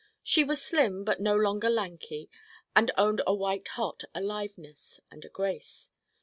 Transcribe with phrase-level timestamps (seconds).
[0.23, 2.27] She was slim but no longer lanky
[2.75, 5.91] and owned a white hot aliveness and a grace.